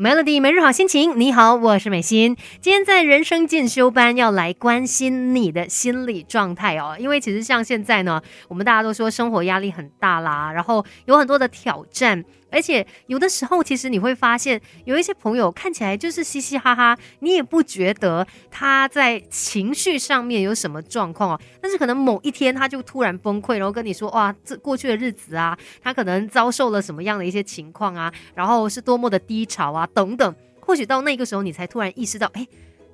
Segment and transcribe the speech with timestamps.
[0.00, 2.34] Melody 每日好心情，你好，我是美心。
[2.62, 8.18] 今天在人生进修班要来关心你的心理状态哦，因为其实像现在呢，
[8.48, 12.24] 我们大家都说生活压力很大啦，然后有很多的挑战。
[12.50, 21.40] 而且有的时候，其实你会发现有一些朋友看起来就是嘻嘻哈哈，你也不觉得他在情绪上面有什么状况哦。
[21.60, 32.46] 但是可能某一天他就突然崩溃，然后跟你说：“哇，这过去的日子啊，他可能遭受了什么样的一些情况啊，然后是多么的低潮啊，等等。”或许到那个时候，你才突然意识到，哎，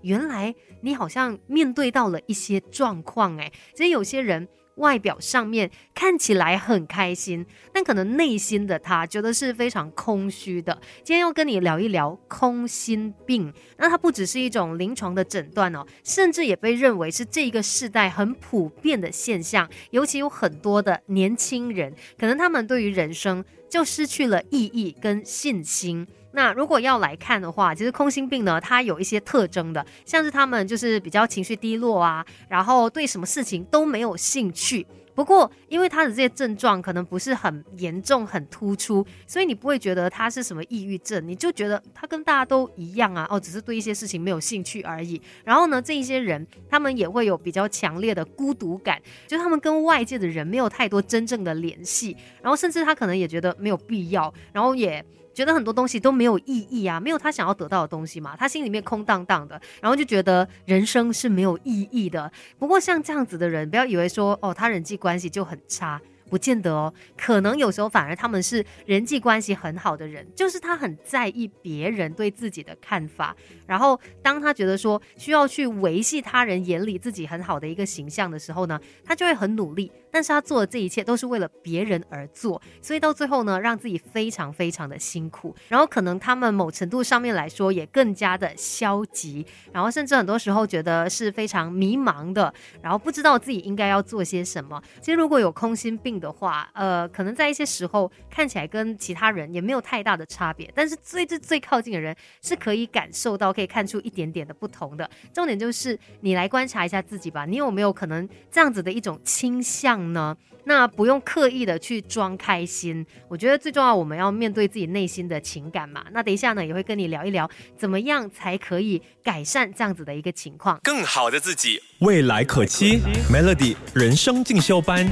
[0.02, 3.36] 原来你好像面对到了一些状况。
[3.38, 4.48] 哎，其实有些人。
[4.76, 10.80] 外表上面看起来很开心，但可能内心的他觉得是非常空虚的。
[11.04, 19.68] 今天要跟你聊一聊空心病，那它不只是一种临床的诊断哦，甚至也被认为是这个时代很普遍的现象。
[19.90, 26.06] 尤其有很多的年轻人，可能他们对于人生就失去了意义跟信心。
[26.36, 34.87] 那如果要来看的话，其实空心病呢，它有一些特征的，像是他们就是比较情绪低落啊，然后对什么事情都没有兴趣。
[35.14, 45.18] 不过，因为他的这些症状可能不是很严重、很突出，所以你不会觉得他是什么抑郁症，你就觉得他跟大家都一样啊，哦，只是对一些事情没有兴趣而已。
[45.42, 55.02] 然后呢，这一些人他们也会有比较强烈的孤独感，就他们跟外界的人没有太多真正的联系，然后甚至他可能也觉得没有必要，然后也。
[55.37, 62.32] 觉得很多东西都没有意义啊，没有他想要得到的东西嘛，他心里面空荡荡的，然后就觉得人生是没有意义的。
[62.59, 66.00] 不过像这样子的人，不要以为说哦，他人际关系就很差。
[66.28, 94.82] 不见得哦，可能有时候反而他们是人际关系很好的人，就是他很在意别人对自己的看法，然后当他觉得说需要去维系他人眼里自己很好的一个形象的时候呢，他就会很努力，但是他做的这一切都是为了别人而做，所以到最后呢，让自己非常非常的辛苦，然后可能他们某程度上面来说也更加的消极，然后甚至很多时候觉得是非常迷茫的，然后不知道自己应该要做些什么。
[95.00, 105.10] 其实如果有空心病，的话，呃，可能在一些时候看起来跟其他人也没有太大的差别，但是最最最靠近的人是可以感受到、可以看出一点点的不同的。
[105.34, 110.36] 重点就是你来观察一下自己吧，你有没有可能这样子的一种倾向呢？
[110.68, 116.04] 那不用刻意的去装开心，我觉得最重要，我们要面对自己内心的情感嘛。
[116.10, 122.98] 那等一下呢，也会跟你聊一聊，怎么样才可以改善这样子的一个情况，更好的自己，未来可期。
[123.30, 125.06] Melody 人生进修班。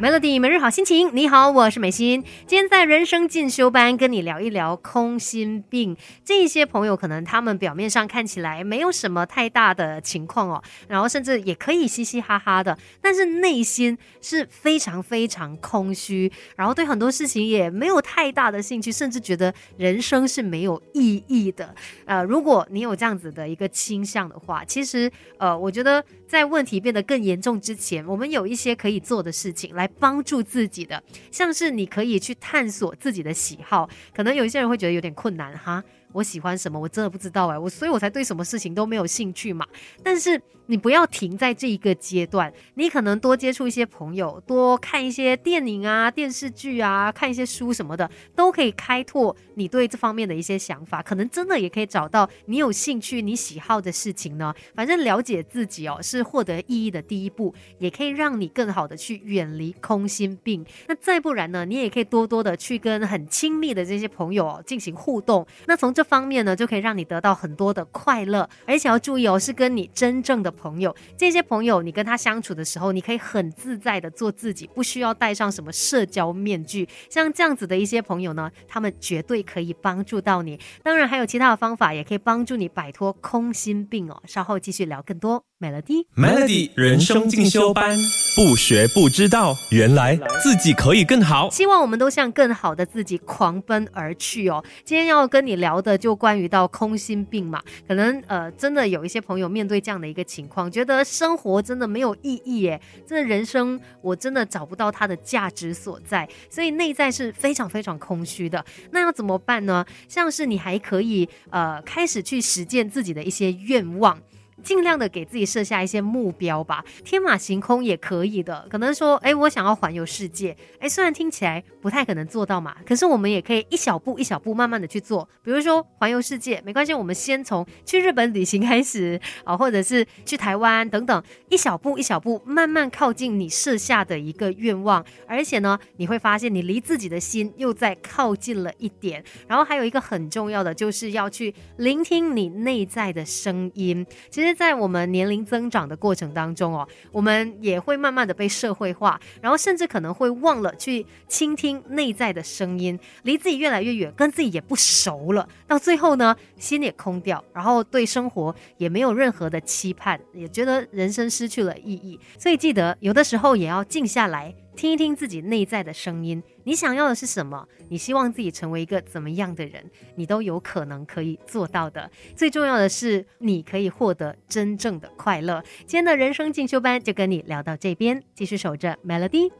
[0.00, 2.22] Melody 每日好心情，你好，我是美心。
[2.46, 5.96] 今天在人生进修班跟你聊一聊空心病。
[6.24, 21.74] 这些朋友可能他们表面上看起来没有什么太大的情况哦，然后甚至也可以嘻嘻哈哈的，但是内心是非常非常空虚，然后对很多事情也没有太大的兴趣，甚至觉得人生是没有意义的。
[22.04, 29.87] 呃，如果你有这样子的一个倾向的话，其实呃，我觉得在问题变得更严重之前，我们有一些可以做的事情来。
[29.98, 35.82] 帮助自己的，像是你可以去探索自己的喜好，可能有一些人会觉得有点困难哈。
[36.12, 36.78] 我喜欢什么？
[36.78, 39.66] 我真的不知道哎，我所以我才对什么事情都没有兴趣嘛。
[40.02, 51.02] 但是你不要停在这一个阶段，你可能多接触一些朋友，多看一些电影啊、电视剧啊，看一些书什么的，都可以开拓你对这方面的一些想法。
[51.02, 54.54] 可能真的也可以找到你有兴趣、你喜好的事情呢。
[54.74, 60.64] 反正了解自己哦，是获得意义的第一步，也可以让你更好的去远离空心病。
[60.86, 65.46] 那再不然呢，你也可以多多的去跟很亲密的这些朋友进行互动。
[65.66, 70.94] 那从这方面呢，就可以让你得到很多的快乐，而且要注意哦，是跟你真正的朋友。
[71.16, 76.88] 这些朋友，你跟他相处的时候，你可以很自在的做自己，不需要戴上什么社交面具。
[77.10, 80.56] 像这样子的一些朋友呢，他们绝对可以帮助到你。
[80.84, 84.22] 当然，还有其他的方法，也可以帮助你摆脱空心病哦。
[84.24, 85.42] 稍后继续聊更多。
[85.60, 87.98] Melody，Melody 人生进修班，
[88.36, 91.50] 不学不知道，原来自己可以更好。
[91.50, 94.64] 希望我们都向更好的自己狂奔而去哦。
[94.84, 108.64] 今天要跟你聊的就关于到空心病嘛，可能呃真的有一些朋友面对这样的一个情况，觉得生活真的没有意义耶，这人生我真的找不到它的价值所在，所以内在是非常非常空虚的。
[108.92, 109.84] 那要怎么办呢？
[110.06, 114.16] 像是你还可以呃开始去实践自己的一些愿望。
[114.62, 118.66] 尽量的给自己设下一些目标吧，天马行空也可以的。
[118.70, 125.28] 可能说，哎，我想要环游世界，哎，虽然听起来不太可能做到嘛，可是我们也可以一小步一小步慢慢的去做。
[125.42, 135.04] 比如说环游世界，没关系，我们先从去日本旅行开始啊，或者是去台湾等等，一小步一小步慢慢靠近你设下的一个愿望。
[135.26, 139.24] 而且呢，你会发现你离自己的心又在靠近了一点。
[139.46, 144.06] 然后还有一个很重要的，就是要去聆听你内在的声音。
[144.30, 155.48] 其实实，在我们年龄增长的过程当中哦，我们也会慢慢的被社会化，然后甚至可能会忘了去倾听内在的声音，离自己越来越远，跟自己也不熟了。
[155.66, 162.18] 到最后呢，心也空掉，然后对生活也没有任何的期盼，也觉得人生失去了意义。
[162.38, 164.54] 所以记得，有的时候也要静下来。
[164.78, 167.66] 听一听自己内在的声音，你想要的是什么？
[167.88, 169.84] 你希望自己成为一个怎么样的人？
[170.14, 172.08] 你都有可能可以做到的。
[172.36, 175.60] 最重要的是，你可以获得真正的快乐。
[175.78, 179.50] 今天的人生进修班就跟你聊到这边，继续守着 Melody。